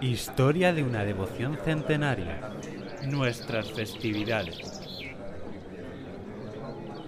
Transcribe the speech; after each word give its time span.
Historia 0.00 0.72
de 0.72 0.84
una 0.84 1.04
devoción 1.04 1.58
centenaria. 1.64 2.52
Nuestras 3.06 3.72
festividades. 3.72 4.80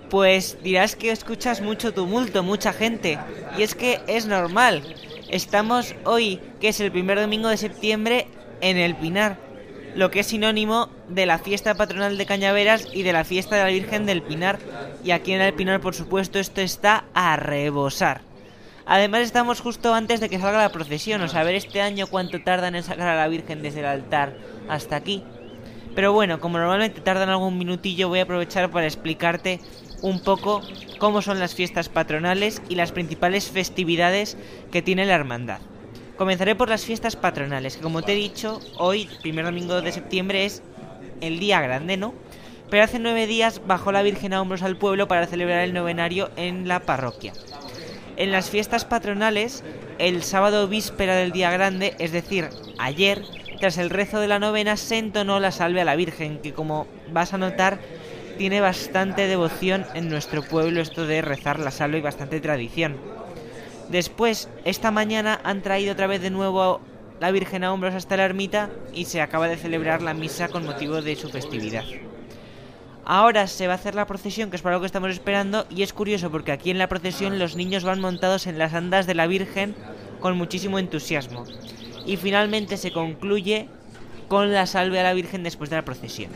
Pues 0.09 0.59
dirás 0.65 0.97
que 0.97 1.13
escuchas 1.13 1.61
mucho 1.61 1.95
tumulto, 1.95 2.43
mucha 2.43 2.73
gente. 2.73 3.19
Y 3.57 3.63
es 3.63 3.77
que 3.77 4.01
es 4.09 4.27
normal. 4.27 4.83
Estamos 5.29 5.95
hoy, 6.05 6.41
que 6.61 6.69
es 6.69 6.81
el 6.81 6.91
primer 6.91 7.21
domingo 7.21 7.49
de 7.49 7.59
septiembre, 7.59 8.27
en 8.61 8.77
el 8.77 8.97
Pinar, 8.97 9.39
lo 9.95 10.11
que 10.11 10.21
es 10.21 10.27
sinónimo 10.27 10.89
de 11.09 11.27
la 11.27 11.39
fiesta 11.39 11.77
patronal 11.77 12.19
de 12.19 12.27
Cañaveras 12.27 12.89
y 12.93 13.05
de 13.05 13.13
la 13.13 13.25
fiesta 13.25 13.55
de 13.55 13.63
la 13.63 13.71
Virgen 13.71 14.05
del 14.05 14.23
Pinar. 14.23 14.59
Y 15.05 15.13
aquí 15.13 15.33
en 15.33 15.43
el 15.43 15.55
Pinar, 15.55 15.81
por 15.81 15.95
supuesto, 15.95 16.41
esto 16.41 16.61
está 16.61 17.05
a 17.15 17.37
rebosar. 17.37 18.30
Además 18.91 19.21
estamos 19.21 19.61
justo 19.61 19.95
antes 19.95 20.19
de 20.19 20.29
que 20.29 20.41
salga 20.41 20.59
la 20.59 20.73
procesión, 20.73 21.23
o 21.23 21.33
ver 21.33 21.55
este 21.55 21.81
año 21.81 22.09
cuánto 22.09 22.43
tardan 22.43 22.75
en 22.75 22.83
sacar 22.83 23.07
a 23.07 23.15
la 23.15 23.29
Virgen 23.29 23.63
desde 23.63 23.79
el 23.79 23.87
altar 23.87 24.37
hasta 24.69 24.97
aquí. 24.97 25.23
Pero 25.95 26.13
bueno, 26.13 26.41
como 26.41 26.59
normalmente 26.59 27.01
tardan 27.01 27.29
algún 27.29 27.57
minutillo, 27.57 28.09
voy 28.09 28.19
a 28.19 28.25
aprovechar 28.25 28.69
para 28.73 28.87
explicarte 28.87 29.61
un 30.03 30.21
poco 30.25 30.63
cómo 30.99 31.23
son 31.23 31.39
las 31.39 31.55
fiestas 31.55 31.89
patronales 31.89 32.63
y 32.69 32.75
las 32.75 32.91
principales 32.91 33.49
festividades 33.49 34.37
que 34.73 34.83
tiene 34.83 35.07
la 35.07 35.15
hermandad. 35.15 35.61
Comenzaré 36.17 36.57
por 36.57 36.69
las 36.69 36.85
fiestas 36.85 37.15
patronales, 37.15 37.77
que 37.77 37.85
como 37.85 38.03
te 38.03 38.15
he 38.15 38.17
dicho, 38.17 38.59
hoy, 38.77 39.09
primer 39.23 39.45
domingo 39.45 39.81
de 39.83 39.93
septiembre, 39.93 40.47
es 40.47 40.65
el 41.21 41.39
día 41.39 41.61
grande, 41.61 41.97
¿no? 41.97 42.13
Pero 42.71 42.83
hace 42.83 42.99
nueve 42.99 43.29
días 43.29 43.63
bajó 43.69 43.93
la 43.93 44.03
Virgen 44.03 44.33
a 44.33 44.43
hombros 44.43 44.63
al 44.63 44.77
pueblo 44.77 45.07
para 45.07 45.29
celebrar 45.29 45.61
el 45.61 45.75
novenario 45.75 46.33
en 46.35 46.67
la 46.67 46.81
parroquia. 46.81 47.33
En 48.17 48.33
las 48.33 48.51
fiestas 48.51 48.85
patronales, 48.85 49.65
el 49.99 50.23
sábado 50.23 50.69
víspera 50.69 51.17
del 51.17 51.33
día 51.33 51.51
grande, 51.51 51.95
es 51.99 52.13
decir, 52.13 52.49
ayer, 52.79 53.23
tras 53.59 53.79
el 53.79 53.91
rezo 53.91 54.21
de 54.21 54.29
la 54.29 54.39
novena, 54.39 54.77
se 54.77 54.99
entonó 54.99 55.41
la 55.41 55.53
salve 55.53 55.81
a 55.81 55.85
la 55.85 55.97
Virgen, 55.97 56.39
que 56.39 56.53
como 56.53 56.87
vas 57.13 57.33
a 57.33 57.39
notar, 57.39 57.79
tiene 58.39 58.61
bastante 58.61 59.27
devoción 59.27 59.85
en 59.95 60.09
nuestro 60.09 60.43
pueblo 60.43 60.81
esto 60.81 61.07
de 61.07 61.23
rezar 61.23 61.59
la 61.59 61.71
salve 61.71 61.99
y 61.99 62.03
bastante 62.03 62.41
tradición. 62.41 62.97
Después, 63.89 64.49
esta 64.65 64.91
mañana 64.91 65.41
han 65.45 65.63
traído 65.63 65.93
otra 65.93 66.07
vez 66.07 66.23
de 66.23 66.31
nuevo 66.31 66.81
la 67.21 67.31
Virgen 67.33 67.65
a 67.65 67.73
hombros 67.73 67.95
hasta 67.95 68.17
la 68.17 68.25
ermita 68.25 68.71
y 68.95 69.05
se 69.05 69.21
acaba 69.21 69.49
de 69.49 69.57
celebrar 69.57 70.01
la 70.01 70.15
misa 70.15 70.49
con 70.49 70.65
motivo 70.65 71.03
de 71.03 71.17
su 71.17 71.29
festividad. 71.29 71.85
Ahora 73.05 73.47
se 73.47 73.67
va 73.67 73.75
a 73.75 73.77
hacer 73.77 73.95
la 73.95 74.07
procesión, 74.07 74.51
que 74.51 74.57
es 74.57 74.63
para 74.63 74.77
lo 74.77 74.81
que 74.81 74.87
estamos 74.87 75.11
esperando, 75.11 75.67
y 75.71 75.83
es 75.83 75.93
curioso 75.93 76.31
porque 76.31 76.53
aquí 76.53 76.71
en 76.71 76.79
la 76.79 76.89
procesión 76.89 77.39
los 77.39 77.57
niños 77.57 77.85
van 77.85 78.01
montados 78.01 78.47
en 78.47 78.59
las 78.59 78.75
andas 78.75 79.07
de 79.07 79.15
la 79.15 79.27
Virgen 79.27 79.75
con 80.21 80.37
muchísimo 80.37 80.79
entusiasmo. 80.79 81.45
Y 82.07 82.17
finalmente 82.17 82.77
se 82.77 82.93
concluye 82.93 83.69
con 84.29 84.53
la 84.53 84.67
salve 84.67 85.01
a 85.01 85.03
la 85.03 85.15
Virgen 85.15 85.43
después 85.43 85.71
de 85.71 85.77
la 85.77 85.85
procesión. 85.85 86.31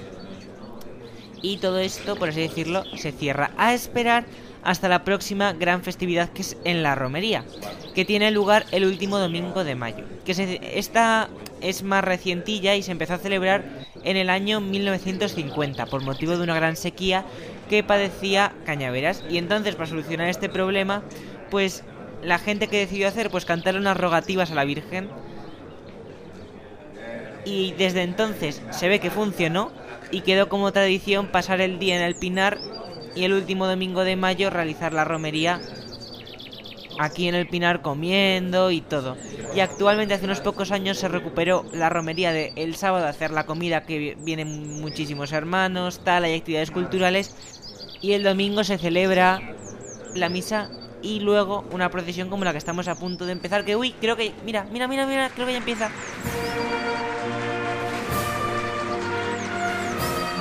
Y 1.43 1.59
todo 1.59 1.79
esto, 1.79 2.17
por 2.17 2.31
así 2.31 2.41
decirlo, 2.41 2.85
se 2.97 3.13
cierra 3.13 3.51
a 3.57 3.75
esperar 3.75 4.25
hasta 4.63 4.89
la 4.89 5.05
próxima 5.05 5.53
gran 5.53 5.83
festividad 5.83 6.31
que 6.31 6.43
es 6.43 6.57
en 6.65 6.83
la 6.83 6.95
romería, 6.95 7.45
que 7.95 8.07
tiene 8.07 8.31
lugar 8.31 8.65
el 8.73 8.87
último 8.87 9.19
domingo 9.19 9.63
de 9.63 9.75
mayo. 9.75 10.05
Que 10.25 10.61
esta 10.75 11.29
es 11.65 11.83
más 11.83 12.05
recientilla 12.05 12.75
y 12.75 12.83
se 12.83 12.93
empezó 12.93 13.15
a 13.15 13.19
celebrar 13.19 13.65
en 14.05 14.17
el 14.17 14.29
año 14.29 14.61
1950 14.61 15.87
por 15.87 16.03
motivo 16.03 16.37
de 16.37 16.43
una 16.43 16.55
gran 16.55 16.77
sequía 16.77 17.25
que 17.71 17.83
padecía 17.83 18.53
Cañaveras. 18.67 19.25
Y 19.31 19.39
entonces 19.39 19.75
para 19.75 19.89
solucionar 19.89 20.29
este 20.29 20.49
problema 20.49 21.03
pues 21.51 21.83
la 22.23 22.39
gente 22.39 22.69
que 22.69 22.79
decidió 22.79 23.09
hacer 23.09 23.31
pues 23.31 23.45
cantar 23.45 23.77
unas 23.77 23.97
rogativas 23.97 24.51
a 24.51 24.55
la 24.55 24.65
Virgen. 24.65 25.09
Y 27.47 27.73
desde 27.73 28.03
entonces 28.03 28.63
se 28.71 28.89
ve 28.89 29.01
que 29.01 29.11
funcionó 29.11 29.73
y 30.11 30.21
quedó 30.21 30.49
como 30.49 30.73
tradición 30.73 31.29
pasar 31.29 31.61
el 31.61 31.79
día 31.79 31.97
en 31.97 32.03
el 32.03 32.15
Pinar 32.15 32.59
y 33.15 33.25
el 33.25 33.33
último 33.33 33.67
domingo 33.67 34.05
de 34.05 34.17
mayo 34.17 34.51
realizar 34.51 34.93
la 34.93 35.05
romería 35.05 35.61
aquí 36.99 37.29
en 37.29 37.35
el 37.35 37.49
Pinar 37.49 37.83
comiendo 37.83 38.71
y 38.71 38.81
todo. 38.81 39.17
Y 39.55 39.61
actualmente 39.61 40.15
hace 40.15 40.25
unos 40.25 40.41
pocos 40.41 40.71
años 40.71 40.99
se 40.99 41.09
recuperó 41.09 41.65
la 41.73 41.91
romería 41.91 42.33
de 42.33 42.53
el 42.57 42.77
sábado 42.77 43.07
hacer 43.07 43.31
la 43.31 43.47
comida 43.47 43.85
que 43.85 44.17
vienen 44.21 44.81
muchísimos 44.81 45.33
hermanos, 45.33 46.01
tal, 46.05 46.25
hay 46.25 46.37
actividades 46.37 46.71
culturales 46.71 47.35
y 48.01 48.13
el 48.13 48.23
domingo 48.23 48.65
se 48.65 48.79
celebra 48.79 49.41
la 50.15 50.29
misa 50.29 50.71
y 51.03 51.21
luego 51.21 51.65
una 51.71 51.91
procesión 51.91 52.31
como 52.31 52.45
la 52.45 52.53
que 52.53 52.59
estamos 52.59 52.89
a 52.89 52.95
punto 52.95 53.27
de 53.27 53.33
empezar 53.33 53.65
que 53.65 53.77
uy, 53.77 53.93
creo 54.01 54.17
que 54.17 54.33
mira, 54.45 54.67
mira, 54.73 54.89
mira, 54.89 55.07
mira, 55.07 55.31
creo 55.35 55.47
que 55.47 55.53
ya 55.53 55.59
empieza. 55.59 55.91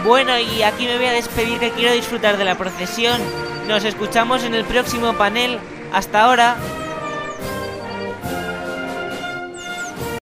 Bueno, 0.05 0.37
y 0.37 0.63
aquí 0.63 0.85
me 0.85 0.97
voy 0.97 1.05
a 1.05 1.13
despedir 1.13 1.59
que 1.59 1.71
quiero 1.71 1.93
disfrutar 1.93 2.37
de 2.37 2.43
la 2.43 2.57
procesión. 2.57 3.21
Nos 3.69 3.85
escuchamos 3.85 4.43
en 4.43 4.53
el 4.53 4.65
próximo 4.65 5.13
panel 5.13 5.59
hasta 5.93 6.23
ahora. 6.23 6.57